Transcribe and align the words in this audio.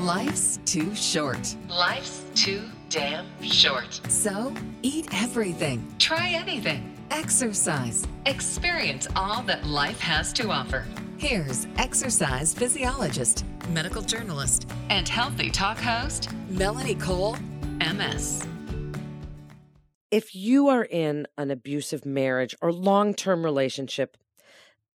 Life's 0.00 0.58
too 0.64 0.94
short. 0.94 1.56
Life's 1.68 2.22
too 2.34 2.62
damn 2.88 3.26
short. 3.42 4.00
So 4.08 4.54
eat 4.80 5.06
everything. 5.12 5.86
Try 5.98 6.30
anything. 6.30 6.96
Exercise. 7.10 8.06
Experience 8.24 9.08
all 9.14 9.42
that 9.42 9.66
life 9.66 10.00
has 10.00 10.32
to 10.32 10.50
offer. 10.50 10.86
Here's 11.18 11.66
exercise 11.76 12.54
physiologist, 12.54 13.44
medical 13.74 14.00
journalist, 14.00 14.66
and 14.88 15.06
healthy 15.06 15.50
talk 15.50 15.76
host, 15.76 16.30
Melanie 16.48 16.94
Cole, 16.94 17.36
MS. 17.78 18.42
If 20.10 20.34
you 20.34 20.68
are 20.68 20.86
in 20.86 21.26
an 21.36 21.50
abusive 21.50 22.06
marriage 22.06 22.56
or 22.62 22.72
long 22.72 23.12
term 23.12 23.44
relationship, 23.44 24.16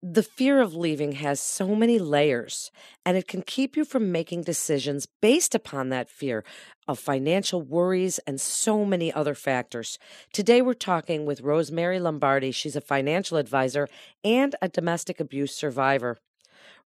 the 0.07 0.23
fear 0.23 0.61
of 0.61 0.75
leaving 0.75 1.12
has 1.12 1.41
so 1.41 1.75
many 1.75 1.98
layers, 1.98 2.71
and 3.07 3.16
it 3.16 3.27
can 3.27 3.41
keep 3.41 3.75
you 3.75 3.86
from 3.86 4.12
making 4.12 4.43
decisions 4.43 5.09
based 5.23 5.54
upon 5.54 5.89
that 5.89 6.11
fear 6.11 6.45
of 6.86 6.99
financial 6.99 7.62
worries 7.62 8.18
and 8.26 8.39
so 8.39 8.85
many 8.85 9.11
other 9.11 9.35
factors. 9.35 9.98
Today, 10.31 10.61
we're 10.61 10.75
talking 10.75 11.25
with 11.25 11.40
Rosemary 11.40 11.98
Lombardy. 11.98 12.50
She's 12.50 12.76
a 12.76 12.82
financial 12.82 13.39
advisor 13.39 13.89
and 14.22 14.54
a 14.61 14.68
domestic 14.68 15.21
abuse 15.21 15.57
survivor. 15.57 16.18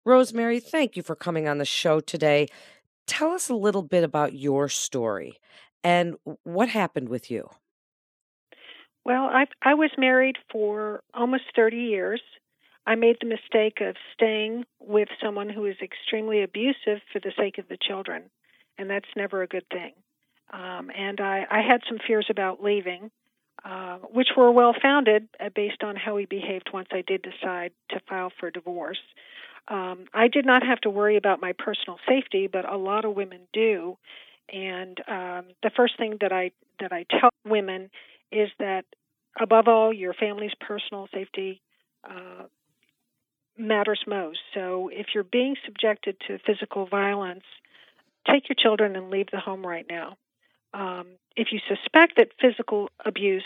Rosemary, 0.05 0.59
thank 0.59 0.95
you 0.95 1.02
for 1.02 1.16
coming 1.16 1.47
on 1.47 1.58
the 1.58 1.66
show 1.66 1.99
today. 1.99 2.45
Tell 3.08 3.31
us 3.31 3.49
a 3.49 3.55
little 3.55 3.81
bit 3.81 4.03
about 4.03 4.34
your 4.34 4.70
story 4.70 5.39
and 5.84 6.17
what 6.44 6.70
happened 6.70 7.09
with 7.09 7.31
you. 7.31 7.49
Well, 9.03 9.23
I 9.23 9.45
I 9.63 9.73
was 9.73 9.89
married 9.97 10.36
for 10.52 11.02
almost 11.16 11.45
30 11.55 11.77
years 11.77 12.22
I 12.87 12.95
made 12.95 13.17
the 13.19 13.27
mistake 13.27 13.81
of 13.81 13.97
staying 14.13 14.65
with 14.79 15.09
someone 15.21 15.49
who 15.49 15.65
is 15.65 15.75
extremely 15.81 16.41
abusive 16.41 17.01
for 17.11 17.19
the 17.19 17.33
sake 17.37 17.57
of 17.57 17.67
the 17.67 17.77
children, 17.77 18.23
and 18.77 18.89
that's 18.89 19.09
never 19.13 19.41
a 19.41 19.47
good 19.47 19.67
thing. 19.69 19.91
Um, 20.53 20.89
and 20.97 21.19
I, 21.19 21.45
I 21.52 21.61
had 21.61 21.81
some 21.89 21.97
fears 22.07 22.27
about 22.29 22.63
leaving, 22.63 23.11
uh, 23.66 23.97
which 23.97 24.29
were 24.38 24.52
well 24.52 24.73
founded 24.81 25.27
uh, 25.38 25.49
based 25.53 25.83
on 25.83 25.97
how 25.97 26.16
he 26.16 26.25
behaved 26.25 26.69
once 26.73 26.88
I 26.94 27.03
did 27.05 27.23
decide 27.23 27.73
to 27.89 27.99
file 28.07 28.31
for 28.39 28.49
divorce. 28.52 29.01
Um, 29.67 30.05
I 30.13 30.29
did 30.29 30.45
not 30.45 30.66
have 30.66 30.79
to 30.81 30.89
worry 30.89 31.17
about 31.17 31.41
my 31.41 31.51
personal 31.51 31.99
safety, 32.07 32.47
but 32.47 32.72
a 32.72 32.77
lot 32.77 33.03
of 33.03 33.17
women 33.17 33.41
do. 33.51 33.97
And 34.47 34.97
um, 35.09 35.47
the 35.61 35.72
first 35.75 35.97
thing 35.97 36.19
that 36.22 36.31
I 36.31 36.51
that 36.79 36.94
I 36.94 37.05
tell 37.19 37.31
women 37.45 37.89
is 38.31 38.49
that 38.59 38.85
above 39.38 39.67
all, 39.67 39.91
your 39.91 40.13
family's 40.13 40.53
personal 40.61 41.09
safety 41.13 41.61
uh, 42.09 42.44
matters 43.58 44.02
most. 44.08 44.39
So 44.53 44.89
if 44.91 45.08
you're 45.13 45.23
being 45.23 45.55
subjected 45.66 46.17
to 46.27 46.39
physical 46.39 46.86
violence, 46.86 47.44
take 48.30 48.50
your 48.50 48.55
children 48.58 48.95
and 48.95 49.09
leave 49.09 49.27
the 49.31 49.39
home 49.39 49.66
right 49.66 49.86
now. 49.89 50.17
Um, 50.73 51.08
if 51.36 51.47
you 51.52 51.59
suspect 51.67 52.17
that 52.17 52.30
physical 52.39 52.89
abuse 53.05 53.45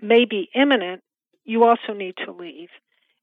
may 0.00 0.24
be 0.24 0.48
imminent, 0.54 1.02
you 1.44 1.64
also 1.64 1.92
need 1.94 2.14
to 2.24 2.32
leave. 2.32 2.68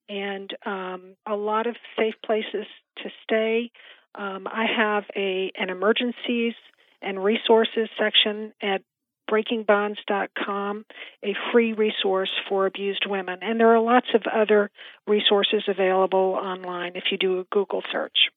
And 0.07 0.53
um, 0.65 1.15
a 1.27 1.35
lot 1.35 1.67
of 1.67 1.75
safe 1.97 2.15
places 2.25 2.65
to 3.03 3.09
stay. 3.23 3.71
Um, 4.15 4.47
I 4.51 4.65
have 4.65 5.05
a 5.15 5.51
an 5.55 5.69
emergencies 5.69 6.53
and 7.01 7.23
resources 7.23 7.89
section 7.97 8.53
at 8.61 8.81
breakingbonds.com, 9.29 10.85
a 11.23 11.35
free 11.51 11.73
resource 11.73 12.31
for 12.47 12.65
abused 12.65 13.05
women. 13.07 13.39
And 13.41 13.59
there 13.59 13.73
are 13.75 13.81
lots 13.81 14.07
of 14.13 14.23
other 14.31 14.71
resources 15.07 15.63
available 15.67 16.37
online 16.41 16.93
if 16.95 17.05
you 17.11 17.17
do 17.17 17.39
a 17.39 17.43
Google 17.45 17.83
search. 17.91 18.29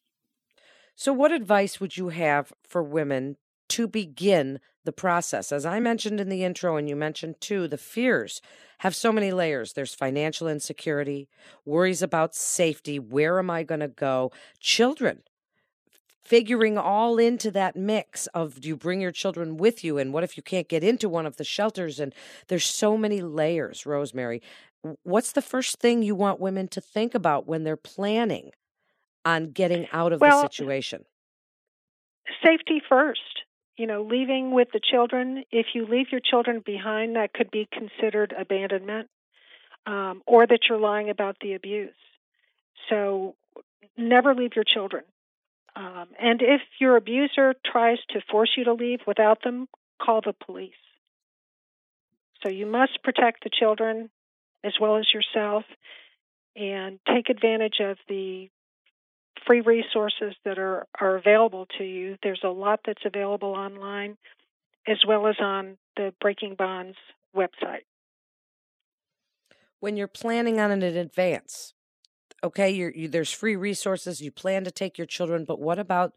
So, 0.94 1.12
what 1.12 1.32
advice 1.32 1.80
would 1.80 1.96
you 1.96 2.10
have 2.10 2.52
for 2.62 2.82
women 2.82 3.36
to 3.70 3.88
begin 3.88 4.60
the 4.84 4.92
process? 4.92 5.50
As 5.50 5.64
I 5.64 5.80
mentioned 5.80 6.20
in 6.20 6.28
the 6.28 6.44
intro, 6.44 6.76
and 6.76 6.88
you 6.88 6.96
mentioned 6.96 7.40
too, 7.40 7.66
the 7.66 7.78
fears 7.78 8.42
have 8.80 8.94
so 8.94 9.10
many 9.12 9.30
layers. 9.30 9.72
There's 9.72 9.94
financial 9.94 10.48
insecurity, 10.48 11.28
worries 11.64 12.02
about 12.02 12.34
safety. 12.34 12.98
Where 12.98 13.38
am 13.38 13.48
I 13.48 13.62
going 13.62 13.80
to 13.80 13.88
go? 13.88 14.32
Children 14.60 15.22
figuring 16.32 16.78
all 16.78 17.18
into 17.18 17.50
that 17.50 17.76
mix 17.76 18.26
of 18.28 18.58
do 18.58 18.66
you 18.66 18.74
bring 18.74 19.02
your 19.02 19.12
children 19.12 19.58
with 19.58 19.84
you? 19.84 19.98
And 19.98 20.14
what 20.14 20.24
if 20.24 20.34
you 20.34 20.42
can't 20.42 20.66
get 20.66 20.82
into 20.82 21.06
one 21.06 21.26
of 21.26 21.36
the 21.36 21.44
shelters? 21.44 22.00
And 22.00 22.14
there's 22.48 22.64
so 22.64 22.96
many 22.96 23.20
layers 23.20 23.84
rosemary. 23.84 24.40
What's 25.02 25.32
the 25.32 25.42
first 25.42 25.78
thing 25.78 26.02
you 26.02 26.14
want 26.14 26.40
women 26.40 26.68
to 26.68 26.80
think 26.80 27.14
about 27.14 27.46
when 27.46 27.64
they're 27.64 27.76
planning 27.76 28.52
on 29.26 29.50
getting 29.50 29.86
out 29.92 30.14
of 30.14 30.22
well, 30.22 30.40
the 30.40 30.48
situation? 30.48 31.04
safety 32.42 32.80
first 32.88 33.42
you 33.76 33.86
know 33.86 34.02
leaving 34.02 34.52
with 34.52 34.68
the 34.72 34.80
children. 34.80 35.44
If 35.50 35.66
you 35.74 35.84
leave 35.84 36.06
your 36.10 36.22
children 36.22 36.62
behind 36.64 37.16
that 37.16 37.34
could 37.34 37.50
be 37.50 37.68
considered 37.70 38.32
abandonment 38.38 39.10
um, 39.84 40.22
or 40.26 40.46
that 40.46 40.60
you're 40.66 40.80
lying 40.80 41.10
about 41.10 41.36
the 41.42 41.52
abuse. 41.52 41.90
So 42.88 43.34
never 43.98 44.34
leave 44.34 44.52
your 44.56 44.64
children 44.64 45.02
um, 45.74 46.08
and 46.20 46.42
if 46.42 46.60
your 46.78 46.96
abuser 46.96 47.54
tries 47.64 47.98
to 48.10 48.20
force 48.30 48.50
you 48.56 48.64
to 48.64 48.74
leave 48.74 49.00
without 49.06 49.42
them, 49.42 49.68
call 50.00 50.20
the 50.20 50.34
police. 50.34 50.72
So 52.42 52.48
you 52.48 52.66
must 52.66 53.02
protect 53.02 53.44
the 53.44 53.50
children 53.50 54.10
as 54.64 54.74
well 54.80 54.96
as 54.96 55.06
yourself 55.12 55.64
and 56.56 56.98
take 57.06 57.30
advantage 57.30 57.80
of 57.80 57.96
the 58.08 58.50
free 59.46 59.60
resources 59.60 60.34
that 60.44 60.58
are, 60.58 60.86
are 61.00 61.16
available 61.16 61.66
to 61.78 61.84
you. 61.84 62.16
There's 62.22 62.42
a 62.44 62.48
lot 62.48 62.80
that's 62.86 63.04
available 63.04 63.54
online 63.54 64.16
as 64.86 64.98
well 65.06 65.26
as 65.26 65.36
on 65.40 65.78
the 65.96 66.12
Breaking 66.20 66.54
Bonds 66.56 66.96
website. 67.34 67.84
When 69.80 69.96
you're 69.96 70.08
planning 70.08 70.60
on 70.60 70.70
it 70.70 70.82
in 70.82 70.96
advance, 70.96 71.74
okay, 72.42 72.70
you 72.70 72.92
you 72.94 73.08
there's 73.08 73.32
free 73.32 73.56
resources. 73.56 74.20
You 74.20 74.30
plan 74.30 74.64
to 74.64 74.70
take 74.70 74.98
your 74.98 75.06
children, 75.06 75.44
but 75.44 75.60
what 75.60 75.78
about 75.78 76.14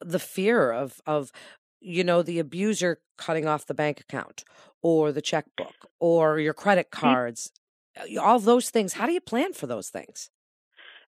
the 0.00 0.18
fear 0.18 0.70
of 0.70 1.00
of 1.06 1.32
you 1.80 2.04
know 2.04 2.22
the 2.22 2.38
abuser 2.38 3.00
cutting 3.18 3.46
off 3.46 3.66
the 3.66 3.74
bank 3.74 4.00
account 4.00 4.44
or 4.82 5.12
the 5.12 5.22
checkbook 5.22 5.74
or 6.00 6.38
your 6.38 6.54
credit 6.54 6.90
cards? 6.90 7.52
Uh, 7.96 8.20
all 8.20 8.38
those 8.38 8.70
things. 8.70 8.94
How 8.94 9.06
do 9.06 9.12
you 9.12 9.20
plan 9.20 9.52
for 9.52 9.66
those 9.66 9.90
things? 9.90 10.30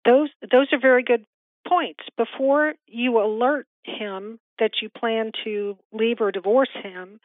Those 0.05 0.31
those 0.51 0.69
are 0.73 0.81
very 0.81 1.03
good 1.03 1.25
points. 1.69 2.05
Before 2.17 2.75
you 2.87 3.19
alert 3.21 3.67
him 3.85 4.39
that 4.59 4.73
you 4.83 4.89
plan 4.89 5.33
to 5.45 5.77
leave 5.93 6.21
or 6.21 6.33
divorce 6.33 6.71
him, 6.83 7.21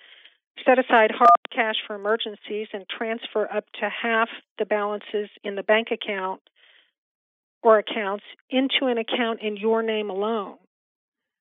set 0.65 0.79
aside 0.79 1.11
hard 1.11 1.29
cash 1.53 1.75
for 1.85 1.95
emergencies 1.95 2.67
and 2.73 2.85
transfer 2.89 3.51
up 3.51 3.65
to 3.79 3.89
half 3.89 4.29
the 4.57 4.65
balances 4.65 5.29
in 5.43 5.55
the 5.55 5.63
bank 5.63 5.87
account 5.91 6.41
or 7.65 7.79
accounts 7.79 8.23
into 8.51 8.85
an 8.85 8.99
account 8.99 9.41
in 9.41 9.57
your 9.57 9.81
name 9.81 10.11
alone. 10.11 10.55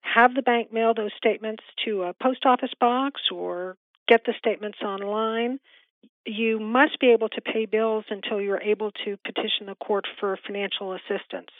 Have 0.00 0.34
the 0.34 0.40
bank 0.40 0.72
mail 0.72 0.94
those 0.94 1.10
statements 1.18 1.62
to 1.84 2.04
a 2.04 2.14
post 2.14 2.46
office 2.46 2.72
box 2.80 3.20
or 3.30 3.76
get 4.08 4.22
the 4.24 4.32
statements 4.38 4.78
online. 4.82 5.60
You 6.24 6.58
must 6.58 6.98
be 6.98 7.10
able 7.10 7.28
to 7.28 7.42
pay 7.42 7.66
bills 7.66 8.06
until 8.08 8.40
you're 8.40 8.60
able 8.60 8.90
to 9.04 9.18
petition 9.18 9.66
the 9.66 9.74
court 9.74 10.06
for 10.18 10.38
financial 10.46 10.94
assistance. 10.94 11.50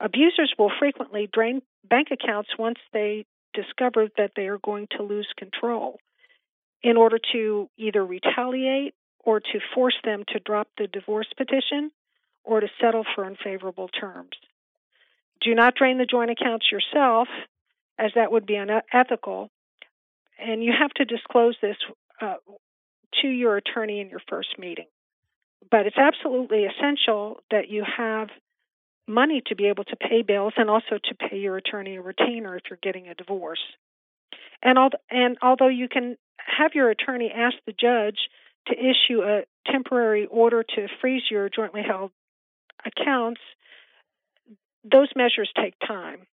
Abusers 0.00 0.54
will 0.58 0.72
frequently 0.78 1.28
drain 1.30 1.60
bank 1.84 2.08
accounts 2.10 2.48
once 2.58 2.78
they 2.94 3.26
discover 3.52 4.08
that 4.16 4.32
they 4.36 4.46
are 4.46 4.58
going 4.58 4.86
to 4.96 5.02
lose 5.02 5.28
control 5.36 5.98
in 6.82 6.96
order 6.96 7.18
to 7.32 7.68
either 7.76 8.02
retaliate 8.04 8.94
or 9.22 9.40
to 9.40 9.60
force 9.74 9.96
them 10.02 10.24
to 10.28 10.40
drop 10.40 10.68
the 10.78 10.86
divorce 10.86 11.28
petition 11.36 11.90
or 12.44 12.60
to 12.60 12.68
settle 12.80 13.04
for 13.14 13.24
unfavorable 13.24 13.88
terms. 13.88 14.30
Do 15.40 15.54
not 15.54 15.74
drain 15.74 15.98
the 15.98 16.06
joint 16.06 16.30
accounts 16.30 16.66
yourself, 16.70 17.28
as 17.98 18.12
that 18.14 18.30
would 18.30 18.46
be 18.46 18.56
unethical, 18.56 19.50
and 20.38 20.62
you 20.62 20.72
have 20.78 20.90
to 20.94 21.04
disclose 21.04 21.56
this 21.60 21.76
uh, 22.20 22.36
to 23.20 23.28
your 23.28 23.56
attorney 23.56 24.00
in 24.00 24.08
your 24.08 24.20
first 24.28 24.58
meeting. 24.58 24.86
But 25.70 25.86
it's 25.86 25.96
absolutely 25.96 26.64
essential 26.64 27.40
that 27.50 27.68
you 27.68 27.84
have 27.96 28.28
money 29.06 29.42
to 29.46 29.56
be 29.56 29.66
able 29.66 29.84
to 29.84 29.96
pay 29.96 30.22
bills 30.22 30.54
and 30.56 30.70
also 30.70 30.98
to 31.02 31.14
pay 31.14 31.38
your 31.38 31.56
attorney 31.56 31.96
a 31.96 32.02
retainer 32.02 32.56
if 32.56 32.62
you're 32.70 32.78
getting 32.82 33.08
a 33.08 33.14
divorce. 33.14 33.60
And, 34.62 34.78
al- 34.78 34.90
and 35.10 35.36
although 35.42 35.68
you 35.68 35.88
can 35.88 36.16
have 36.36 36.72
your 36.74 36.90
attorney 36.90 37.30
ask 37.34 37.56
the 37.66 37.72
judge 37.72 38.18
to 38.68 38.74
issue 38.74 39.22
a 39.22 39.42
temporary 39.70 40.26
order 40.26 40.62
to 40.62 40.86
freeze 41.00 41.22
your 41.30 41.48
jointly 41.48 41.82
held 41.82 42.12
accounts, 42.86 43.40
those 44.84 45.08
measures 45.14 45.50
take 45.56 45.74
time. 45.86 46.26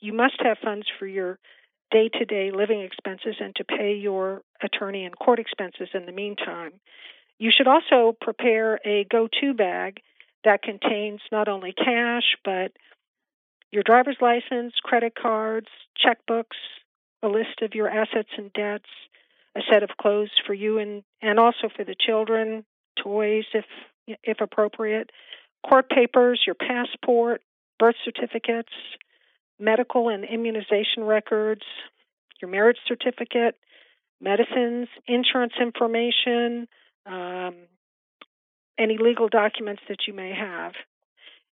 You 0.00 0.12
must 0.12 0.40
have 0.40 0.58
funds 0.62 0.86
for 0.98 1.06
your 1.06 1.38
day 1.90 2.08
to 2.08 2.24
day 2.24 2.50
living 2.50 2.80
expenses 2.80 3.36
and 3.40 3.54
to 3.56 3.64
pay 3.64 3.94
your 3.94 4.42
attorney 4.62 5.04
and 5.04 5.16
court 5.16 5.38
expenses 5.38 5.88
in 5.94 6.06
the 6.06 6.12
meantime. 6.12 6.72
You 7.38 7.50
should 7.50 7.68
also 7.68 8.16
prepare 8.20 8.80
a 8.84 9.04
go 9.04 9.28
to 9.40 9.54
bag 9.54 10.00
that 10.44 10.62
contains 10.62 11.20
not 11.32 11.48
only 11.48 11.72
cash, 11.72 12.36
but 12.44 12.72
your 13.70 13.82
driver's 13.82 14.16
license, 14.20 14.74
credit 14.82 15.14
cards, 15.20 15.68
checkbooks, 16.02 16.56
a 17.22 17.28
list 17.28 17.62
of 17.62 17.74
your 17.74 17.88
assets 17.88 18.28
and 18.36 18.52
debts, 18.52 18.88
a 19.56 19.60
set 19.70 19.82
of 19.82 19.90
clothes 20.00 20.30
for 20.46 20.54
you 20.54 20.78
and, 20.78 21.02
and 21.20 21.38
also 21.38 21.68
for 21.74 21.84
the 21.84 21.96
children, 21.98 22.64
toys 23.02 23.44
if 23.52 23.64
if 24.22 24.40
appropriate, 24.40 25.10
court 25.68 25.88
papers, 25.88 26.40
your 26.46 26.54
passport, 26.54 27.42
birth 27.78 27.96
certificates, 28.04 28.72
medical 29.58 30.08
and 30.08 30.24
immunization 30.24 31.04
records, 31.04 31.62
your 32.40 32.50
marriage 32.50 32.78
certificate, 32.86 33.56
medicines, 34.20 34.88
insurance 35.06 35.54
information, 35.60 36.68
um, 37.06 37.54
any 38.78 38.98
legal 38.98 39.28
documents 39.28 39.82
that 39.88 39.98
you 40.06 40.14
may 40.14 40.32
have. 40.34 40.72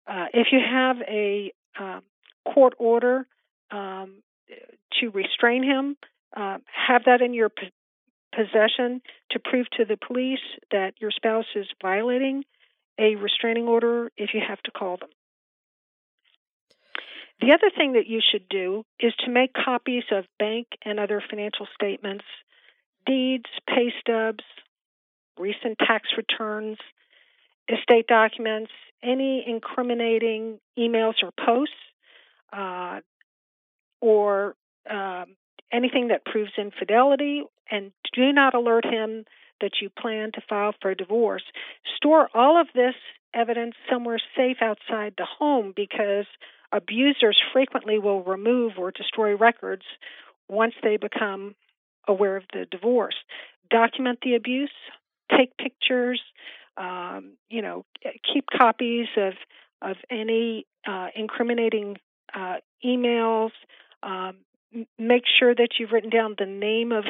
Uh, 0.06 0.26
if 0.34 0.49
you 0.52 0.60
have 0.60 0.96
a 1.08 1.52
uh, 1.81 2.00
court 2.52 2.75
order 2.78 3.26
um, 3.70 4.22
to 5.00 5.08
restrain 5.10 5.62
him, 5.62 5.96
uh, 6.37 6.58
have 6.67 7.05
that 7.06 7.22
in 7.22 7.32
your 7.32 7.49
p- 7.49 7.72
possession 8.34 9.00
to 9.31 9.38
prove 9.38 9.67
to 9.70 9.84
the 9.84 9.96
police 9.96 10.40
that 10.70 10.93
your 11.00 11.10
spouse 11.10 11.46
is 11.55 11.67
violating 11.81 12.44
a 12.99 13.17
restraining 13.17 13.67
order 13.67 14.11
if 14.17 14.31
you 14.35 14.41
have 14.46 14.62
to 14.62 14.70
call 14.70 14.96
them. 14.96 15.11
The 17.41 17.52
other 17.52 17.70
thing 17.76 17.94
that 17.94 18.06
you 18.06 18.20
should 18.20 18.49
do 18.49 18.85
is 19.00 19.12
to 19.25 19.31
make 19.31 19.52
copies 19.52 20.05
of 20.12 20.25
bank 20.38 20.67
and 20.85 21.00
other 21.00 21.23
financial 21.29 21.67
statements, 21.75 22.25
deeds, 23.06 23.46
pay 23.69 23.93
stubs, 24.00 24.44
recent 25.38 25.79
tax 25.79 26.08
returns, 26.17 26.79
estate 27.69 28.06
documents, 28.06 28.70
any 29.02 29.44
incriminating 29.46 30.58
emails 30.79 31.14
or 31.23 31.32
posts, 31.44 31.75
uh, 32.52 33.00
or 34.00 34.55
um, 34.88 35.37
anything 35.73 36.08
that 36.08 36.25
proves 36.25 36.52
infidelity, 36.56 37.43
and 37.70 37.91
do 38.14 38.32
not 38.32 38.55
alert 38.55 38.85
him 38.85 39.25
that 39.60 39.80
you 39.80 39.88
plan 39.90 40.32
to 40.32 40.40
file 40.48 40.74
for 40.80 40.90
a 40.90 40.96
divorce. 40.96 41.44
Store 41.96 42.28
all 42.34 42.60
of 42.60 42.68
this 42.74 42.94
evidence 43.34 43.74
somewhere 43.90 44.20
safe 44.36 44.58
outside 44.60 45.14
the 45.16 45.26
home 45.26 45.72
because 45.74 46.26
abusers 46.72 47.40
frequently 47.52 47.98
will 47.98 48.22
remove 48.22 48.72
or 48.78 48.90
destroy 48.90 49.36
records 49.36 49.84
once 50.48 50.74
they 50.82 50.96
become 50.96 51.54
aware 52.06 52.36
of 52.36 52.44
the 52.52 52.66
divorce. 52.70 53.14
Document 53.70 54.18
the 54.22 54.34
abuse, 54.34 54.70
take 55.36 55.56
pictures, 55.56 56.20
um, 56.76 57.32
you 57.48 57.62
know, 57.62 57.84
keep 58.32 58.46
copies 58.56 59.06
of 59.16 59.34
of 59.82 59.96
any 60.10 60.66
uh, 60.86 61.08
incriminating 61.14 61.96
uh, 62.34 62.56
emails. 62.84 63.50
Um, 64.02 64.36
make 64.98 65.24
sure 65.38 65.54
that 65.54 65.68
you've 65.78 65.92
written 65.92 66.10
down 66.10 66.34
the 66.38 66.46
name 66.46 66.90
of 66.90 67.04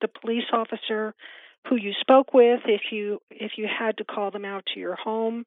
the 0.00 0.08
police 0.08 0.44
officer 0.52 1.14
who 1.68 1.76
you 1.76 1.92
spoke 2.00 2.32
with 2.32 2.60
if 2.66 2.82
you 2.90 3.20
if 3.30 3.52
you 3.56 3.66
had 3.66 3.98
to 3.98 4.04
call 4.04 4.30
them 4.30 4.44
out 4.44 4.64
to 4.74 4.80
your 4.80 4.96
home. 4.96 5.44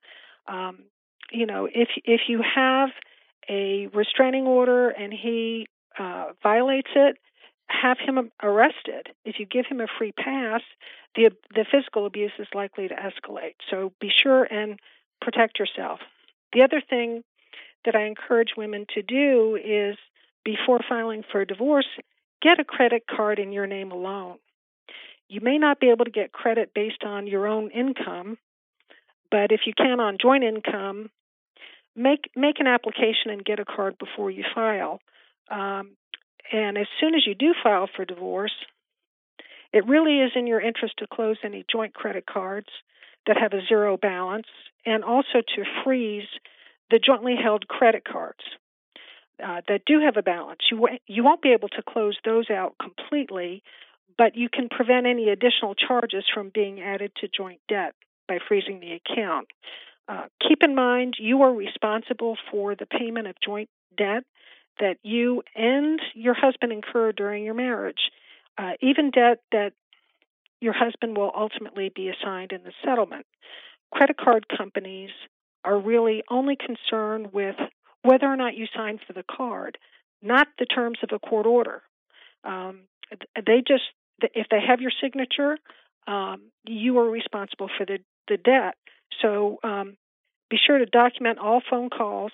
Um, 0.48 0.84
you 1.32 1.46
know, 1.46 1.68
if 1.74 1.90
if 2.06 2.22
you 2.28 2.42
have 2.56 2.90
a 3.50 3.88
restraining 3.94 4.46
order 4.46 4.90
and 4.90 5.14
he 5.14 5.68
uh, 6.00 6.28
violates 6.42 6.90
it, 6.96 7.18
have 7.68 7.98
him 8.00 8.32
arrested. 8.42 9.08
If 9.26 9.36
you 9.40 9.46
give 9.46 9.66
him 9.66 9.82
a 9.82 9.88
free 9.98 10.12
pass, 10.12 10.62
the 11.16 11.32
the 11.54 11.66
physical 11.70 12.06
abuse 12.06 12.32
is 12.40 12.48
likely 12.54 12.88
to 12.88 12.96
escalate. 12.96 13.56
So 13.70 13.92
be 14.00 14.10
sure 14.10 14.44
and 14.44 14.80
protect 15.22 15.60
yourself. 15.60 16.00
The 16.54 16.64
other 16.64 16.82
thing 16.88 17.24
that 17.86 17.96
I 17.96 18.06
encourage 18.06 18.54
women 18.56 18.86
to 18.94 19.02
do 19.02 19.58
is 19.64 19.98
before 20.46 20.80
filing 20.88 21.24
for 21.32 21.42
a 21.42 21.48
divorce, 21.48 21.88
get 22.42 22.60
a 22.60 22.64
credit 22.64 23.04
card 23.08 23.40
in 23.40 23.52
your 23.52 23.68
name 23.68 23.92
alone. 23.92 24.38
You 25.30 25.42
may 25.42 25.58
not 25.58 25.80
be 25.80 25.90
able 25.90 26.06
to 26.06 26.12
get 26.12 26.32
credit 26.32 26.74
based 26.74 27.04
on 27.04 27.28
your 27.28 27.48
own 27.48 27.72
income, 27.72 28.38
but 29.32 29.52
if 29.52 29.62
you 29.66 29.74
can 29.76 30.00
on 30.00 30.18
joint 30.22 30.44
income, 30.44 31.10
make 31.96 32.30
make 32.36 32.60
an 32.60 32.68
application 32.68 33.30
and 33.30 33.44
get 33.44 33.60
a 33.60 33.66
card 33.66 33.98
before 33.98 34.30
you 34.30 34.44
file. 34.54 35.00
Um, 35.50 35.92
and 36.52 36.78
as 36.78 36.88
soon 37.00 37.16
as 37.16 37.26
you 37.26 37.36
do 37.36 37.54
file 37.64 37.90
for 37.96 38.06
divorce, 38.06 38.54
it 39.72 39.88
really 39.88 40.20
is 40.20 40.32
in 40.36 40.46
your 40.46 40.62
interest 40.62 40.96
to 41.00 41.08
close 41.08 41.38
any 41.44 41.66
joint 41.72 41.94
credit 41.94 42.26
cards 42.26 42.68
that 43.26 43.38
have 43.38 43.54
a 43.54 43.66
zero 43.68 43.98
balance 43.98 44.48
and 44.86 45.04
also 45.04 45.42
to 45.56 45.64
freeze 45.84 46.28
the 46.92 47.00
jointly 47.00 47.36
held 47.42 47.68
credit 47.68 48.04
cards 48.06 48.42
uh, 49.44 49.62
that 49.68 49.82
do 49.86 50.00
have 50.02 50.18
a 50.18 50.22
balance. 50.22 50.60
You, 50.70 50.78
w- 50.78 51.00
you 51.08 51.24
won't 51.24 51.42
be 51.42 51.54
able 51.54 51.70
to 51.70 51.82
close 51.88 52.18
those 52.24 52.50
out 52.50 52.76
completely, 52.80 53.64
but 54.18 54.36
you 54.36 54.50
can 54.50 54.70
prevent 54.70 55.06
any 55.06 55.30
additional 55.30 55.76
charges 55.76 56.24
from 56.34 56.52
being 56.54 56.82
added 56.82 57.12
to 57.22 57.28
joint 57.28 57.60
debt 57.68 57.94
by 58.28 58.40
freezing 58.48 58.80
the 58.80 58.94
account. 58.94 59.48
Uh, 60.08 60.26
keep 60.46 60.64
in 60.64 60.76
mind 60.76 61.16
you 61.18 61.42
are 61.44 61.54
responsible 61.54 62.38
for 62.52 62.76
the 62.76 62.86
payment 62.86 63.28
of 63.28 63.36
joint 63.44 63.70
debt 63.98 64.24
that 64.80 64.98
you 65.04 65.44
and 65.56 66.00
your 66.16 66.34
husband 66.34 66.72
incur 66.72 67.12
during 67.12 67.44
your 67.44 67.54
marriage, 67.54 68.12
uh, 68.58 68.72
even 68.82 69.12
debt 69.12 69.40
that 69.52 69.74
your 70.60 70.74
husband 70.74 71.18
will 71.18 71.32
ultimately 71.36 71.92
be 71.94 72.10
assigned 72.10 72.52
in 72.52 72.64
the 72.64 72.72
settlement. 72.84 73.26
Credit 73.94 74.18
card 74.18 74.46
companies 74.48 75.12
are 75.64 75.78
really 75.78 76.24
only 76.30 76.56
concerned 76.56 77.32
with 77.34 77.56
whether 78.02 78.26
or 78.28 78.36
not 78.36 78.56
you 78.56 78.66
sign 78.76 79.00
for 79.06 79.14
the 79.14 79.24
card, 79.24 79.78
not 80.22 80.48
the 80.60 80.66
terms 80.66 80.98
of 81.04 81.10
a 81.14 81.20
court 81.20 81.46
order. 81.46 81.82
Um, 82.44 82.82
they 83.36 83.62
just, 83.66 83.84
if 84.22 84.48
they 84.50 84.60
have 84.66 84.82
your 84.82 84.92
signature, 85.02 85.58
um, 86.08 86.52
you 86.66 86.98
are 87.00 87.10
responsible 87.10 87.70
for 87.78 87.86
the, 87.86 88.00
the 88.28 88.38
debt. 88.38 88.76
So 89.22 89.60
um, 89.64 89.98
be 90.50 90.58
sure 90.58 90.78
to 90.78 90.86
document 90.86 91.40
all 91.40 91.62
phone 91.70 91.90
calls 91.90 92.32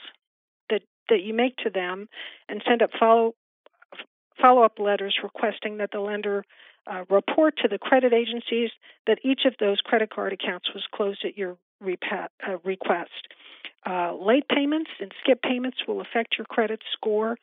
that, 0.69 0.81
that 1.09 1.21
you 1.21 1.33
make 1.33 1.57
to 1.57 1.69
them 1.69 2.09
and 2.47 2.61
send 2.67 2.81
up 2.81 2.91
follow 2.99 3.35
follow 4.41 4.63
up 4.63 4.79
letters 4.79 5.17
requesting 5.21 5.77
that 5.77 5.89
the 5.91 5.99
lender 5.99 6.45
uh, 6.89 7.03
report 7.09 7.55
to 7.57 7.67
the 7.67 7.77
credit 7.77 8.13
agencies 8.13 8.69
that 9.05 9.19
each 9.23 9.41
of 9.45 9.53
those 9.59 9.81
credit 9.81 10.09
card 10.09 10.31
accounts 10.31 10.69
was 10.73 10.83
closed 10.93 11.25
at 11.25 11.37
your 11.37 11.57
repa- 11.83 12.29
uh, 12.47 12.57
request. 12.63 13.27
Uh, 13.85 14.13
late 14.15 14.47
payments 14.47 14.89
and 14.99 15.11
skip 15.21 15.41
payments 15.41 15.77
will 15.87 16.01
affect 16.01 16.35
your 16.37 16.45
credit 16.45 16.81
score, 16.93 17.37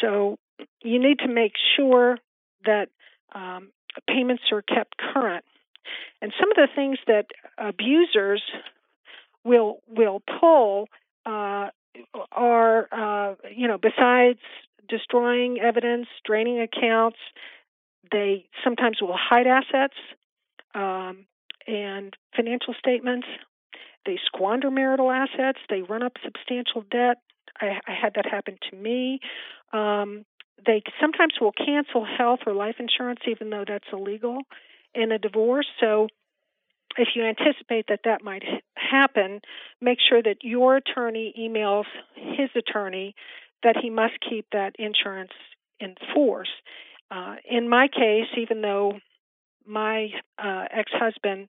so 0.00 0.38
you 0.82 0.98
need 0.98 1.18
to 1.18 1.28
make 1.28 1.52
sure 1.76 2.18
that 2.64 2.88
um, 3.34 3.70
payments 4.08 4.44
are 4.52 4.62
kept 4.62 4.96
current. 4.98 5.44
And 6.20 6.32
some 6.40 6.50
of 6.50 6.56
the 6.56 6.68
things 6.74 6.98
that 7.06 7.26
abusers 7.58 8.42
will 9.44 9.80
will 9.88 10.22
pull 10.40 10.88
uh, 11.24 11.68
are, 12.32 12.88
uh, 12.92 13.34
you 13.54 13.68
know, 13.68 13.78
besides 13.78 14.40
destroying 14.88 15.58
evidence, 15.60 16.06
draining 16.24 16.60
accounts, 16.60 17.18
they 18.12 18.46
sometimes 18.62 18.98
will 19.00 19.16
hide 19.16 19.46
assets 19.46 19.94
um, 20.74 21.26
and 21.66 22.14
financial 22.34 22.74
statements. 22.78 23.26
They 24.04 24.18
squander 24.24 24.70
marital 24.70 25.10
assets. 25.10 25.58
They 25.68 25.82
run 25.82 26.02
up 26.02 26.12
substantial 26.24 26.84
debt. 26.90 27.18
I, 27.60 27.80
I 27.86 27.94
had 28.00 28.14
that 28.14 28.26
happen 28.26 28.58
to 28.70 28.76
me. 28.76 29.20
Um, 29.72 30.24
they 30.64 30.82
sometimes 31.00 31.34
will 31.40 31.52
cancel 31.52 32.04
health 32.04 32.40
or 32.46 32.54
life 32.54 32.76
insurance, 32.78 33.20
even 33.28 33.50
though 33.50 33.64
that's 33.66 33.84
illegal 33.92 34.38
in 34.94 35.12
a 35.12 35.18
divorce. 35.18 35.66
So, 35.80 36.08
if 36.96 37.08
you 37.14 37.24
anticipate 37.24 37.86
that 37.88 38.00
that 38.04 38.22
might 38.24 38.42
happen, 38.74 39.40
make 39.80 39.98
sure 40.08 40.22
that 40.22 40.36
your 40.42 40.76
attorney 40.76 41.34
emails 41.38 41.84
his 42.14 42.48
attorney 42.56 43.14
that 43.62 43.76
he 43.82 43.90
must 43.90 44.14
keep 44.28 44.46
that 44.52 44.72
insurance 44.78 45.32
in 45.80 45.94
force. 46.14 46.48
Uh, 47.10 47.36
in 47.48 47.68
my 47.68 47.88
case, 47.88 48.28
even 48.36 48.62
though 48.62 48.94
my 49.66 50.08
uh, 50.42 50.64
ex 50.70 50.90
husband 50.94 51.48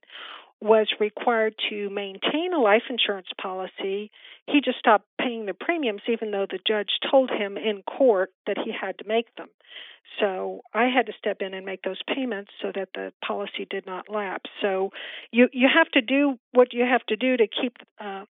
was 0.60 0.88
required 0.98 1.54
to 1.70 1.88
maintain 1.90 2.52
a 2.52 2.60
life 2.60 2.82
insurance 2.90 3.28
policy, 3.40 4.10
he 4.46 4.60
just 4.64 4.78
stopped 4.78 5.06
paying 5.20 5.46
the 5.46 5.54
premiums, 5.54 6.02
even 6.08 6.30
though 6.30 6.46
the 6.50 6.58
judge 6.66 6.90
told 7.10 7.30
him 7.30 7.56
in 7.56 7.82
court 7.82 8.30
that 8.46 8.56
he 8.64 8.72
had 8.72 8.98
to 8.98 9.06
make 9.06 9.34
them. 9.36 9.48
So 10.18 10.62
I 10.74 10.84
had 10.84 11.06
to 11.06 11.12
step 11.18 11.38
in 11.40 11.54
and 11.54 11.64
make 11.64 11.82
those 11.82 12.00
payments 12.12 12.50
so 12.62 12.72
that 12.74 12.88
the 12.94 13.12
policy 13.24 13.66
did 13.68 13.86
not 13.86 14.08
lapse. 14.08 14.50
So 14.62 14.90
you 15.30 15.48
you 15.52 15.68
have 15.72 15.88
to 15.92 16.00
do 16.00 16.38
what 16.52 16.72
you 16.72 16.84
have 16.84 17.04
to 17.06 17.16
do 17.16 17.36
to 17.36 17.46
keep 17.46 17.76
uh, 18.00 18.24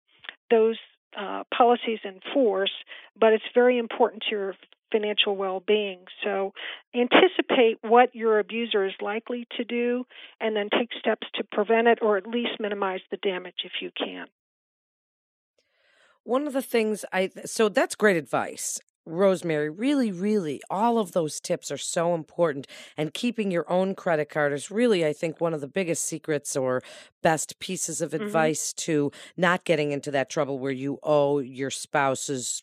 those 0.50 0.76
uh, 1.16 1.44
policies 1.56 2.00
in 2.04 2.20
force, 2.32 2.72
but 3.18 3.32
it's 3.32 3.44
very 3.54 3.78
important 3.78 4.22
to 4.24 4.30
your 4.30 4.54
financial 4.90 5.36
well 5.36 5.62
being. 5.66 6.00
So 6.24 6.52
anticipate 6.94 7.78
what 7.82 8.14
your 8.14 8.38
abuser 8.38 8.86
is 8.86 8.94
likely 9.00 9.46
to 9.56 9.64
do 9.64 10.04
and 10.40 10.56
then 10.56 10.68
take 10.70 10.90
steps 10.98 11.26
to 11.34 11.44
prevent 11.44 11.88
it 11.88 11.98
or 12.02 12.16
at 12.16 12.26
least 12.26 12.60
minimize 12.60 13.00
the 13.10 13.18
damage 13.18 13.64
if 13.64 13.72
you 13.80 13.90
can. 13.96 14.26
One 16.24 16.46
of 16.46 16.52
the 16.52 16.62
things 16.62 17.04
I 17.12 17.30
so 17.44 17.68
that's 17.68 17.94
great 17.94 18.16
advice. 18.16 18.80
Rosemary, 19.08 19.70
really, 19.70 20.12
really, 20.12 20.60
all 20.70 20.98
of 20.98 21.12
those 21.12 21.40
tips 21.40 21.70
are 21.70 21.78
so 21.78 22.14
important. 22.14 22.66
And 22.96 23.14
keeping 23.14 23.50
your 23.50 23.70
own 23.70 23.94
credit 23.94 24.28
card 24.28 24.52
is 24.52 24.70
really, 24.70 25.04
I 25.04 25.12
think, 25.12 25.40
one 25.40 25.54
of 25.54 25.60
the 25.60 25.68
biggest 25.68 26.04
secrets 26.04 26.56
or 26.56 26.82
best 27.22 27.58
pieces 27.58 28.00
of 28.00 28.10
mm-hmm. 28.10 28.24
advice 28.24 28.72
to 28.74 29.10
not 29.36 29.64
getting 29.64 29.92
into 29.92 30.10
that 30.10 30.30
trouble 30.30 30.58
where 30.58 30.72
you 30.72 30.98
owe 31.02 31.38
your 31.38 31.70
spouse's 31.70 32.62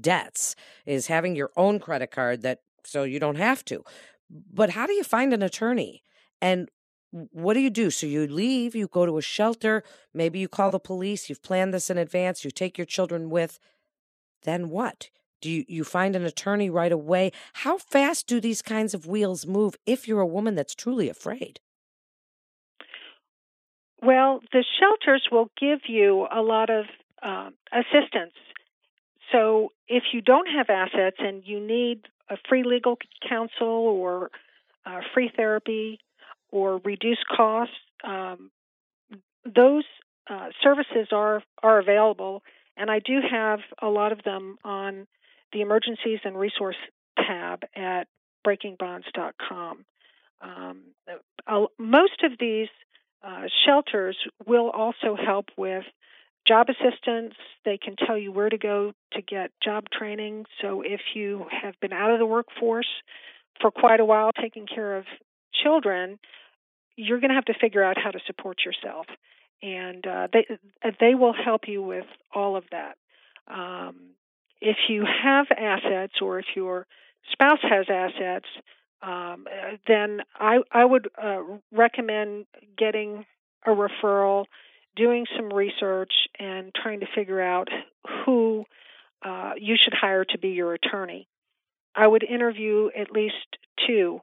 debts, 0.00 0.54
is 0.86 1.06
having 1.06 1.34
your 1.34 1.50
own 1.56 1.78
credit 1.78 2.10
card 2.10 2.42
that 2.42 2.60
so 2.84 3.02
you 3.02 3.20
don't 3.20 3.36
have 3.36 3.64
to. 3.66 3.84
But 4.30 4.70
how 4.70 4.86
do 4.86 4.92
you 4.92 5.04
find 5.04 5.32
an 5.32 5.42
attorney? 5.42 6.02
And 6.40 6.68
what 7.10 7.54
do 7.54 7.60
you 7.60 7.70
do? 7.70 7.90
So 7.90 8.06
you 8.06 8.26
leave, 8.26 8.74
you 8.74 8.86
go 8.86 9.04
to 9.04 9.18
a 9.18 9.22
shelter, 9.22 9.82
maybe 10.14 10.38
you 10.38 10.48
call 10.48 10.70
the 10.70 10.78
police, 10.78 11.28
you've 11.28 11.42
planned 11.42 11.74
this 11.74 11.90
in 11.90 11.98
advance, 11.98 12.44
you 12.44 12.50
take 12.50 12.78
your 12.78 12.84
children 12.84 13.30
with. 13.30 13.58
Then 14.42 14.70
what? 14.70 15.10
Do 15.40 15.50
you, 15.50 15.64
you 15.68 15.84
find 15.84 16.14
an 16.16 16.24
attorney 16.24 16.70
right 16.70 16.92
away? 16.92 17.32
How 17.54 17.78
fast 17.78 18.26
do 18.26 18.40
these 18.40 18.62
kinds 18.62 18.94
of 18.94 19.06
wheels 19.06 19.46
move 19.46 19.76
if 19.86 20.06
you're 20.06 20.20
a 20.20 20.26
woman 20.26 20.54
that's 20.54 20.74
truly 20.74 21.08
afraid? 21.08 21.60
Well, 24.02 24.40
the 24.52 24.64
shelters 24.78 25.28
will 25.30 25.50
give 25.60 25.80
you 25.86 26.26
a 26.32 26.40
lot 26.40 26.70
of 26.70 26.86
uh, 27.22 27.50
assistance. 27.72 28.34
So 29.32 29.72
if 29.88 30.04
you 30.12 30.20
don't 30.20 30.48
have 30.48 30.70
assets 30.70 31.16
and 31.18 31.42
you 31.44 31.60
need 31.60 32.06
a 32.28 32.36
free 32.48 32.64
legal 32.64 32.96
counsel 33.28 33.68
or 33.68 34.30
uh, 34.86 35.00
free 35.12 35.30
therapy 35.34 35.98
or 36.50 36.78
reduced 36.78 37.24
costs, 37.34 37.74
um, 38.02 38.50
those 39.44 39.84
uh, 40.28 40.48
services 40.62 41.08
are 41.12 41.42
are 41.62 41.78
available, 41.78 42.42
and 42.76 42.90
I 42.90 42.98
do 42.98 43.20
have 43.30 43.60
a 43.82 43.88
lot 43.88 44.12
of 44.12 44.22
them 44.22 44.58
on 44.64 45.06
the 45.52 45.60
emergencies 45.60 46.20
and 46.24 46.38
resource 46.38 46.76
tab 47.16 47.62
at 47.76 48.06
breakingbonds.com. 48.46 49.84
Um, 50.42 50.80
most 51.78 52.22
of 52.22 52.32
these 52.38 52.68
uh, 53.22 53.44
shelters 53.66 54.16
will 54.46 54.70
also 54.70 55.16
help 55.16 55.46
with 55.56 55.84
job 56.46 56.68
assistance. 56.68 57.34
They 57.64 57.78
can 57.78 57.96
tell 57.96 58.16
you 58.16 58.32
where 58.32 58.48
to 58.48 58.56
go 58.56 58.92
to 59.12 59.22
get 59.22 59.50
job 59.62 59.84
training. 59.92 60.46
So 60.62 60.82
if 60.82 61.00
you 61.14 61.46
have 61.50 61.74
been 61.80 61.92
out 61.92 62.10
of 62.10 62.18
the 62.18 62.26
workforce 62.26 62.88
for 63.60 63.70
quite 63.70 64.00
a 64.00 64.04
while 64.04 64.30
taking 64.32 64.66
care 64.66 64.96
of 64.96 65.04
children, 65.62 66.18
you're 66.96 67.20
going 67.20 67.30
to 67.30 67.34
have 67.34 67.44
to 67.46 67.54
figure 67.60 67.82
out 67.82 67.98
how 68.02 68.10
to 68.10 68.20
support 68.26 68.58
yourself. 68.64 69.06
And 69.62 70.06
uh, 70.06 70.28
they 70.32 70.46
they 71.00 71.14
will 71.14 71.34
help 71.34 71.62
you 71.66 71.82
with 71.82 72.06
all 72.34 72.56
of 72.56 72.64
that. 72.70 72.96
Um, 73.46 74.14
if 74.60 74.76
you 74.88 75.04
have 75.04 75.46
assets 75.56 76.14
or 76.20 76.38
if 76.38 76.46
your 76.54 76.86
spouse 77.32 77.60
has 77.62 77.86
assets, 77.88 78.46
um, 79.02 79.46
then 79.86 80.20
I 80.34 80.58
I 80.70 80.84
would 80.84 81.08
uh, 81.22 81.42
recommend 81.72 82.46
getting 82.76 83.24
a 83.66 83.70
referral 83.70 84.46
doing 84.96 85.26
some 85.36 85.52
research 85.52 86.12
and 86.38 86.74
trying 86.74 87.00
to 87.00 87.06
figure 87.14 87.40
out 87.40 87.68
who 88.24 88.64
uh, 89.22 89.52
you 89.58 89.76
should 89.82 89.94
hire 89.94 90.24
to 90.24 90.38
be 90.38 90.48
your 90.48 90.74
attorney. 90.74 91.28
I 91.94 92.06
would 92.06 92.22
interview 92.22 92.90
at 92.96 93.10
least 93.10 93.58
two 93.86 94.20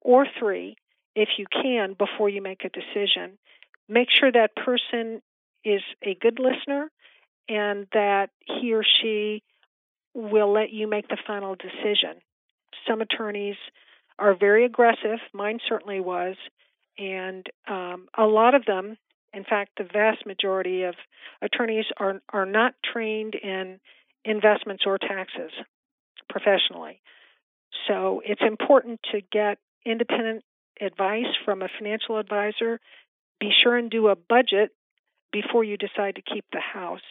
or 0.00 0.26
three, 0.38 0.76
if 1.14 1.28
you 1.38 1.46
can, 1.50 1.94
before 1.94 2.28
you 2.28 2.42
make 2.42 2.64
a 2.64 2.68
decision. 2.68 3.38
Make 3.88 4.08
sure 4.10 4.30
that 4.30 4.54
person 4.54 5.22
is 5.64 5.82
a 6.02 6.14
good 6.14 6.38
listener 6.38 6.90
and 7.48 7.86
that 7.92 8.30
he 8.44 8.74
or 8.74 8.84
she 8.84 9.42
will 10.14 10.52
let 10.52 10.70
you 10.70 10.86
make 10.88 11.08
the 11.08 11.18
final 11.26 11.54
decision. 11.54 12.20
Some 12.86 13.00
attorneys 13.00 13.56
are 14.18 14.34
very 14.34 14.64
aggressive, 14.64 15.18
mine 15.32 15.60
certainly 15.68 16.00
was, 16.00 16.36
and 16.98 17.46
um, 17.68 18.08
a 18.16 18.24
lot 18.24 18.54
of 18.54 18.64
them 18.64 18.96
in 19.32 19.44
fact, 19.44 19.72
the 19.76 19.84
vast 19.84 20.26
majority 20.26 20.84
of 20.84 20.94
attorneys 21.42 21.84
are 21.98 22.20
are 22.32 22.46
not 22.46 22.74
trained 22.84 23.34
in 23.34 23.78
investments 24.24 24.84
or 24.86 24.98
taxes 24.98 25.52
professionally. 26.28 27.00
So 27.86 28.22
it's 28.24 28.42
important 28.42 29.00
to 29.12 29.20
get 29.20 29.58
independent 29.84 30.44
advice 30.80 31.26
from 31.44 31.62
a 31.62 31.68
financial 31.78 32.18
advisor. 32.18 32.80
Be 33.40 33.50
sure 33.62 33.76
and 33.76 33.90
do 33.90 34.08
a 34.08 34.16
budget 34.16 34.72
before 35.32 35.62
you 35.62 35.76
decide 35.76 36.16
to 36.16 36.22
keep 36.22 36.44
the 36.52 36.60
house 36.60 37.06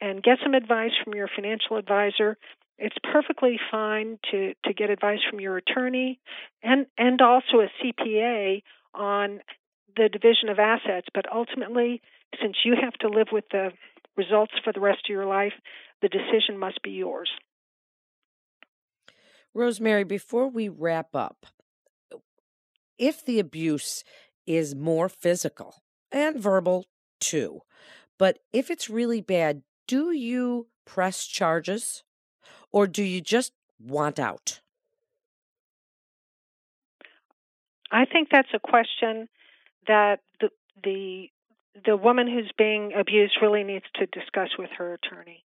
and 0.00 0.22
get 0.22 0.38
some 0.42 0.54
advice 0.54 0.92
from 1.02 1.14
your 1.14 1.28
financial 1.34 1.76
advisor. 1.76 2.36
It's 2.78 2.96
perfectly 3.02 3.58
fine 3.70 4.18
to, 4.30 4.52
to 4.64 4.74
get 4.74 4.90
advice 4.90 5.20
from 5.30 5.40
your 5.40 5.56
attorney 5.56 6.20
and, 6.62 6.86
and 6.98 7.20
also 7.20 7.60
a 7.60 7.68
CPA 7.82 8.62
on 8.94 9.40
the 9.96 10.08
division 10.08 10.48
of 10.50 10.58
assets, 10.58 11.06
but 11.14 11.24
ultimately, 11.32 12.02
since 12.40 12.56
you 12.64 12.74
have 12.80 12.92
to 12.94 13.08
live 13.08 13.28
with 13.32 13.44
the 13.50 13.70
results 14.16 14.52
for 14.62 14.72
the 14.72 14.80
rest 14.80 15.00
of 15.06 15.10
your 15.10 15.26
life, 15.26 15.52
the 16.02 16.08
decision 16.08 16.58
must 16.58 16.82
be 16.82 16.90
yours. 16.90 17.30
Rosemary, 19.54 20.04
before 20.04 20.48
we 20.48 20.68
wrap 20.68 21.14
up, 21.14 21.46
if 22.98 23.24
the 23.24 23.38
abuse 23.38 24.04
is 24.46 24.74
more 24.74 25.08
physical 25.08 25.82
and 26.12 26.38
verbal 26.38 26.84
too, 27.20 27.60
but 28.18 28.38
if 28.52 28.70
it's 28.70 28.90
really 28.90 29.20
bad, 29.20 29.62
do 29.86 30.12
you 30.12 30.66
press 30.84 31.26
charges 31.26 32.02
or 32.72 32.86
do 32.86 33.02
you 33.02 33.20
just 33.20 33.52
want 33.78 34.18
out? 34.18 34.60
I 37.90 38.04
think 38.04 38.28
that's 38.30 38.48
a 38.54 38.58
question 38.58 39.28
that 39.86 40.20
the 40.40 40.50
the 40.82 41.30
the 41.84 41.96
woman 41.96 42.26
who's 42.26 42.50
being 42.56 42.92
abused 42.98 43.36
really 43.40 43.62
needs 43.62 43.84
to 43.96 44.06
discuss 44.06 44.50
with 44.58 44.70
her 44.78 44.94
attorney. 44.94 45.44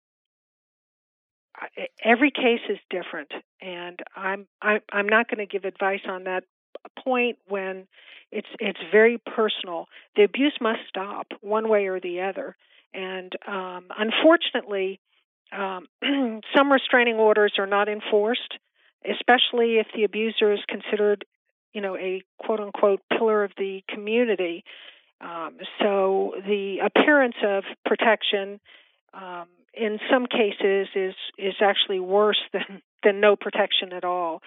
Every 2.03 2.31
case 2.31 2.61
is 2.69 2.79
different, 2.89 3.31
and 3.61 3.99
I'm 4.15 4.47
I'm 4.61 5.07
not 5.07 5.27
going 5.29 5.45
to 5.45 5.45
give 5.45 5.65
advice 5.65 6.01
on 6.07 6.23
that 6.23 6.43
point 7.03 7.37
when 7.47 7.87
it's 8.31 8.47
it's 8.59 8.79
very 8.91 9.19
personal. 9.19 9.85
The 10.15 10.23
abuse 10.23 10.57
must 10.59 10.79
stop 10.89 11.27
one 11.41 11.69
way 11.69 11.87
or 11.87 11.99
the 11.99 12.21
other, 12.21 12.55
and 12.93 13.33
um, 13.47 13.85
unfortunately, 13.97 14.99
um, 15.51 15.87
some 16.55 16.71
restraining 16.71 17.15
orders 17.15 17.53
are 17.57 17.67
not 17.67 17.89
enforced, 17.89 18.57
especially 19.09 19.77
if 19.77 19.87
the 19.95 20.03
abuser 20.03 20.53
is 20.53 20.59
considered 20.67 21.25
you 21.73 21.81
know, 21.81 21.95
a 21.95 22.21
quote 22.37 22.59
unquote 22.59 23.01
pillar 23.09 23.43
of 23.43 23.51
the 23.57 23.83
community. 23.87 24.63
Um, 25.21 25.57
so 25.79 26.33
the 26.45 26.77
appearance 26.83 27.35
of 27.43 27.63
protection 27.85 28.59
um, 29.13 29.45
in 29.73 29.99
some 30.11 30.25
cases 30.25 30.87
is 30.95 31.13
is 31.37 31.55
actually 31.61 31.99
worse 31.99 32.39
than 32.53 32.81
than 33.03 33.19
no 33.19 33.35
protection 33.35 33.93
at 33.93 34.03
all. 34.03 34.41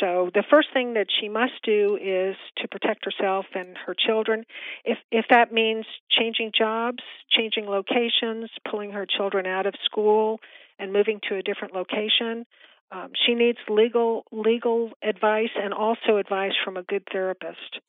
So 0.00 0.30
the 0.34 0.44
first 0.50 0.68
thing 0.72 0.94
that 0.94 1.06
she 1.20 1.28
must 1.28 1.52
do 1.62 1.96
is 1.96 2.36
to 2.58 2.68
protect 2.68 3.04
herself 3.04 3.46
and 3.54 3.76
her 3.86 3.94
children. 3.94 4.44
If 4.84 4.98
if 5.10 5.26
that 5.30 5.52
means 5.52 5.86
changing 6.10 6.52
jobs, 6.56 7.02
changing 7.30 7.66
locations, 7.66 8.50
pulling 8.68 8.92
her 8.92 9.06
children 9.06 9.46
out 9.46 9.66
of 9.66 9.74
school 9.84 10.40
and 10.78 10.92
moving 10.92 11.20
to 11.28 11.36
a 11.36 11.42
different 11.42 11.74
location, 11.74 12.44
um, 12.90 13.10
she 13.26 13.34
needs 13.34 13.58
legal 13.68 14.24
legal 14.32 14.90
advice 15.02 15.54
and 15.56 15.72
also 15.72 16.16
advice 16.16 16.52
from 16.64 16.76
a 16.76 16.82
good 16.82 17.04
therapist. 17.12 17.80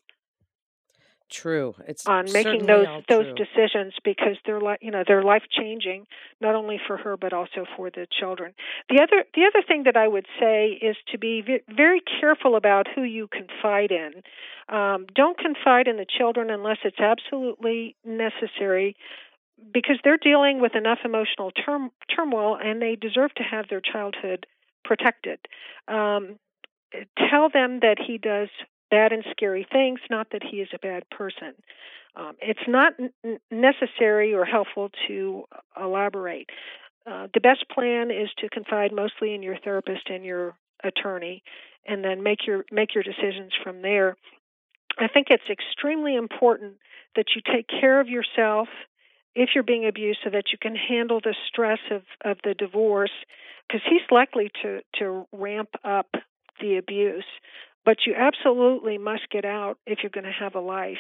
True. 1.30 1.74
It's 1.88 2.06
on 2.06 2.32
making 2.32 2.68
those 2.68 2.88
those 3.10 3.34
decisions 3.36 3.94
because 4.04 4.38
they're 4.46 4.62
like 4.62 4.80
you 4.82 4.92
know 4.92 5.04
they're 5.08 5.24
life 5.24 5.44
changing 5.50 6.06
not 6.40 6.54
only 6.54 6.80
for 6.86 6.98
her 6.98 7.18
but 7.18 7.34
also 7.34 7.66
for 7.76 7.90
the 7.90 8.06
children. 8.20 8.54
The 8.90 9.02
other 9.02 9.26
the 9.34 9.42
other 9.46 9.66
thing 9.68 9.84
that 9.84 9.98
I 9.98 10.08
would 10.08 10.28
say 10.40 10.78
is 10.82 10.96
to 11.12 11.18
be 11.18 11.44
very 11.68 12.02
careful 12.22 12.56
about 12.56 12.88
who 12.94 13.02
you 13.02 13.28
confide 13.28 13.92
in. 13.92 14.22
Um, 14.70 15.08
don't 15.16 15.38
confide 15.38 15.88
in 15.88 15.98
the 15.98 16.06
children 16.06 16.52
unless 16.52 16.78
it's 16.84 17.00
absolutely 17.00 17.96
necessary 18.06 18.96
because 19.74 19.98
they're 20.04 20.18
dealing 20.18 20.62
with 20.62 20.76
enough 20.76 21.00
emotional 21.06 21.52
term, 21.52 21.90
turmoil 22.16 22.58
and 22.62 22.82
they 22.82 22.96
deserve 22.96 23.34
to 23.36 23.44
have 23.44 23.66
their 23.70 23.82
childhood 23.82 24.46
protected. 24.84 25.40
Um, 25.88 26.38
tell 27.18 27.50
them 27.50 27.80
that 27.82 27.98
he 28.06 28.18
does 28.18 28.50
bad 28.96 29.12
and 29.12 29.26
scary 29.32 29.68
things, 29.70 30.00
not 30.10 30.28
that 30.32 30.42
he 30.42 30.58
is 30.58 30.70
a 30.74 30.80
bad 30.80 31.04
person. 31.10 31.54
Um, 32.16 32.34
it's 32.40 32.68
not 32.68 32.94
n- 32.98 33.40
necessary 33.52 34.34
or 34.34 34.46
helpful 34.46 34.90
to 35.08 35.44
elaborate. 35.78 36.50
Uh, 37.06 37.28
the 37.34 37.42
best 37.42 37.66
plan 37.70 38.10
is 38.10 38.30
to 38.38 38.48
confide 38.50 38.94
mostly 38.94 39.36
in 39.36 39.44
your 39.44 39.58
therapist 39.58 40.10
and 40.10 40.24
your 40.24 40.56
attorney, 40.82 41.44
and 41.86 42.06
then 42.06 42.24
make 42.24 42.48
your 42.48 42.64
make 42.72 42.96
your 42.96 43.04
decisions 43.04 43.52
from 43.64 43.82
there. 43.82 44.16
I 44.98 45.08
think 45.10 45.28
it's 45.30 45.50
extremely 45.50 46.16
important 46.16 46.76
that 47.18 47.26
you 47.36 47.42
take 47.54 47.68
care 47.68 48.00
of 48.00 48.08
yourself 48.08 48.70
if 49.36 49.50
you're 49.54 49.64
being 49.74 49.86
abused 49.86 50.20
so 50.24 50.30
that 50.30 50.46
you 50.54 50.58
can 50.58 50.76
handle 50.76 51.20
the 51.20 51.36
stress 51.50 51.80
of, 51.92 52.04
of 52.24 52.38
the 52.46 52.54
divorce 52.54 53.12
because 53.68 53.82
he's 53.90 54.08
likely 54.10 54.50
to, 54.62 54.80
to 55.00 55.28
ramp 55.34 55.70
up 55.84 56.08
the 56.62 56.78
abuse. 56.78 57.26
But 57.86 57.98
you 58.08 58.16
absolutely 58.18 58.98
must 58.98 59.30
get 59.30 59.46
out 59.46 59.78
if 59.86 60.00
you're 60.02 60.10
going 60.10 60.26
to 60.26 60.32
have 60.32 60.56
a 60.56 60.60
life. 60.60 60.98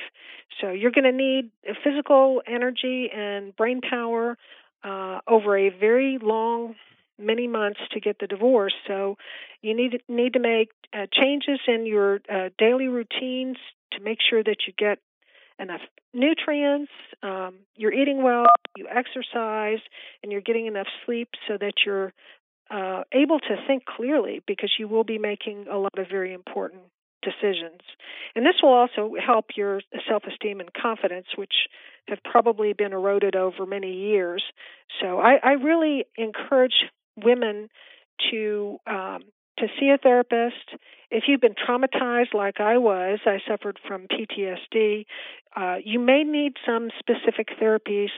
So 0.61 0.69
you're 0.69 0.91
going 0.91 1.05
to 1.05 1.11
need 1.11 1.49
physical 1.83 2.43
energy 2.47 3.09
and 3.13 3.55
brain 3.55 3.81
power 3.81 4.37
uh, 4.83 5.19
over 5.27 5.57
a 5.57 5.69
very 5.69 6.19
long 6.21 6.75
many 7.17 7.47
months 7.47 7.79
to 7.91 7.99
get 7.99 8.19
the 8.19 8.27
divorce. 8.27 8.73
So 8.87 9.17
you 9.61 9.75
need 9.75 10.01
need 10.07 10.33
to 10.33 10.39
make 10.39 10.69
uh, 10.93 11.07
changes 11.11 11.59
in 11.67 11.85
your 11.85 12.21
uh, 12.31 12.49
daily 12.57 12.87
routines 12.87 13.57
to 13.93 13.99
make 14.01 14.19
sure 14.29 14.43
that 14.43 14.57
you 14.67 14.73
get 14.77 14.99
enough 15.57 15.81
nutrients, 16.13 16.91
um, 17.23 17.55
you're 17.75 17.93
eating 17.93 18.23
well, 18.23 18.45
you 18.75 18.87
exercise, 18.89 19.79
and 20.21 20.31
you're 20.31 20.41
getting 20.41 20.65
enough 20.65 20.87
sleep 21.05 21.29
so 21.47 21.57
that 21.57 21.73
you're 21.85 22.13
uh, 22.71 23.03
able 23.11 23.39
to 23.39 23.55
think 23.67 23.85
clearly 23.85 24.41
because 24.47 24.71
you 24.79 24.87
will 24.87 25.03
be 25.03 25.17
making 25.17 25.65
a 25.71 25.77
lot 25.77 25.97
of 25.97 26.07
very 26.09 26.33
important 26.33 26.81
decisions. 27.21 27.81
And 28.35 28.45
this 28.45 28.55
will 28.61 28.73
also 28.73 29.15
help 29.23 29.45
your 29.55 29.81
self 30.07 30.23
esteem 30.31 30.59
and 30.59 30.69
confidence, 30.73 31.27
which 31.35 31.53
have 32.07 32.19
probably 32.23 32.73
been 32.73 32.93
eroded 32.93 33.35
over 33.35 33.65
many 33.65 33.93
years. 33.93 34.43
So 35.01 35.19
I, 35.19 35.39
I 35.43 35.51
really 35.53 36.05
encourage 36.17 36.85
women 37.17 37.69
to 38.31 38.77
um, 38.87 39.23
to 39.59 39.67
see 39.79 39.89
a 39.89 39.97
therapist. 39.97 40.75
If 41.11 41.25
you've 41.27 41.41
been 41.41 41.55
traumatized 41.55 42.33
like 42.33 42.59
I 42.59 42.77
was, 42.77 43.19
I 43.25 43.37
suffered 43.47 43.79
from 43.87 44.07
PTSD, 44.07 45.05
uh, 45.55 45.75
you 45.83 45.99
may 45.99 46.23
need 46.23 46.53
some 46.65 46.89
specific 46.99 47.49
therapies 47.61 48.09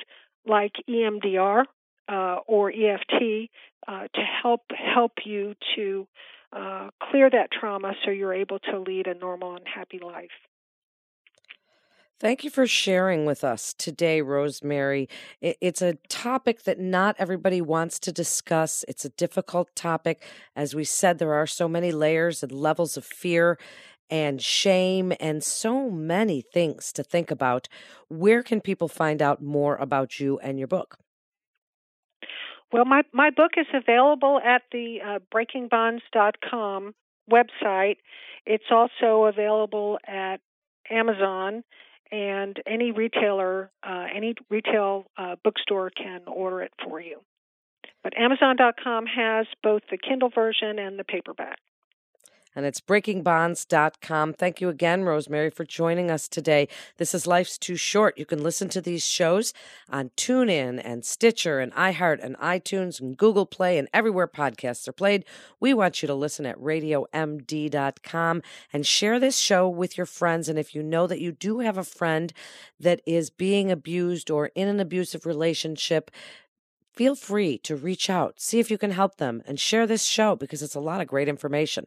like 0.48 0.74
EMDR 0.90 1.66
uh, 2.08 2.38
or 2.48 2.72
EFT 2.72 3.50
uh, 3.88 4.08
to 4.14 4.22
help 4.42 4.62
help 4.94 5.14
you 5.26 5.56
to 5.76 6.08
uh, 6.54 6.90
clear 7.12 7.30
that 7.30 7.52
trauma 7.52 7.94
so 8.04 8.12
you're 8.12 8.34
able 8.34 8.60
to 8.60 8.80
lead 8.80 9.08
a 9.08 9.14
normal 9.14 9.56
and 9.56 9.66
happy 9.68 10.00
life. 10.00 10.30
Thank 12.20 12.44
you 12.44 12.50
for 12.50 12.66
sharing 12.66 13.26
with 13.26 13.44
us 13.44 13.76
today, 13.78 14.22
Rosemary. 14.22 15.08
It's 15.40 15.84
a 15.84 16.00
topic 16.10 16.64
that 16.64 16.80
not 16.80 17.16
everybody 17.20 17.62
wants 17.62 18.00
to 18.00 18.12
discuss. 18.12 18.84
It's 18.88 19.06
a 19.06 19.10
difficult 19.10 19.76
topic. 19.76 20.24
As 20.56 20.74
we 20.74 20.84
said, 20.84 21.20
there 21.20 21.36
are 21.36 21.46
so 21.46 21.68
many 21.68 21.92
layers 21.92 22.42
and 22.42 22.52
levels 22.52 22.98
of 22.98 23.06
fear 23.06 23.60
and 24.10 24.42
shame 24.42 25.14
and 25.20 25.44
so 25.44 25.92
many 25.92 26.42
things 26.42 26.92
to 26.94 27.04
think 27.04 27.30
about. 27.30 27.68
Where 28.08 28.42
can 28.42 28.62
people 28.62 28.88
find 28.88 29.22
out 29.22 29.44
more 29.44 29.76
about 29.76 30.20
you 30.20 30.40
and 30.40 30.58
your 30.58 30.68
book? 30.68 30.98
Well, 32.72 32.86
my, 32.86 33.04
my 33.14 33.30
book 33.30 33.52
is 33.58 33.68
available 33.74 34.40
at 34.44 34.64
the 34.72 35.00
uh, 35.06 35.20
breakingbonds.com 35.34 36.94
website. 37.32 37.98
It's 38.46 38.66
also 38.72 39.26
available 39.26 40.00
at 40.06 40.38
Amazon 40.90 41.64
and 42.12 42.58
any 42.66 42.92
retailer, 42.92 43.70
uh, 43.84 44.06
any 44.14 44.36
retail 44.50 45.06
uh, 45.18 45.36
bookstore 45.44 45.90
can 45.90 46.22
order 46.28 46.62
it 46.62 46.72
for 46.84 47.02
you. 47.02 47.20
But 48.04 48.18
Amazon.com 48.18 49.06
has 49.08 49.48
both 49.64 49.82
the 49.92 49.98
Kindle 49.98 50.30
version 50.30 50.80
and 50.80 50.98
the 50.98 51.04
paperback 51.04 51.60
and 52.58 52.66
it's 52.66 52.82
breakingbonds.com. 52.82 54.34
Thank 54.34 54.60
you 54.60 54.68
again, 54.68 55.04
Rosemary, 55.04 55.52
for 55.52 55.64
joining 55.64 56.10
us 56.10 56.28
today. 56.28 56.68
This 56.98 57.14
is 57.14 57.28
Life's 57.28 57.56
Too 57.56 57.76
Short. 57.76 58.18
You 58.18 58.26
can 58.26 58.42
listen 58.42 58.68
to 58.70 58.82
these 58.82 59.06
shows 59.06 59.54
on 59.92 60.10
TuneIn 60.18 60.82
and 60.84 61.06
Stitcher 61.06 61.60
and 61.60 61.72
iHeart 61.74 62.18
and 62.24 62.36
iTunes 62.38 63.00
and 63.00 63.16
Google 63.16 63.46
Play 63.46 63.78
and 63.78 63.88
everywhere 63.94 64.28
podcasts 64.28 64.88
are 64.88 64.92
played. 64.92 65.24
We 65.60 65.76
want 65.76 66.02
you 66.02 66.08
to 66.08 66.16
listen 66.16 66.48
at 66.48 66.58
radiomd.com 66.58 68.42
and 68.74 68.88
share 68.88 69.20
this 69.20 69.38
show 69.38 69.70
with 69.70 69.96
your 69.96 70.08
friends. 70.08 70.50
And 70.50 70.58
if 70.58 70.74
you 70.74 70.82
know 70.82 71.06
that 71.06 71.22
you 71.22 71.32
do 71.32 71.60
have 71.60 71.78
a 71.78 71.84
friend 71.84 72.34
that 72.80 73.02
is 73.06 73.30
being 73.30 73.70
abused 73.70 74.32
or 74.32 74.48
in 74.56 74.68
an 74.68 74.80
abusive 74.80 75.28
relationship, 75.28 76.10
feel 76.98 77.14
free 77.14 77.60
to 77.60 77.76
reach 77.76 78.10
out, 78.10 78.40
see 78.40 78.60
if 78.60 78.72
you 78.72 78.78
can 78.78 78.90
help 78.90 79.18
them, 79.18 79.44
and 79.46 79.60
share 79.60 79.86
this 79.86 80.04
show 80.04 80.36
because 80.36 80.64
it's 80.64 80.74
a 80.74 80.80
lot 80.80 81.00
of 81.00 81.08
great 81.08 81.28
information. 81.28 81.86